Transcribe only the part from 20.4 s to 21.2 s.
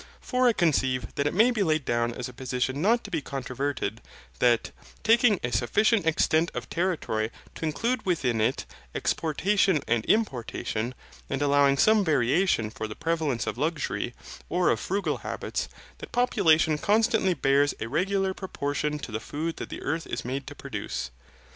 to produce.